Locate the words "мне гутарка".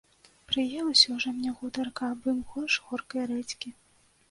1.35-2.03